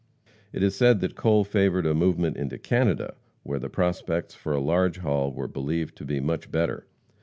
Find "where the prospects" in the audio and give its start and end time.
3.43-4.33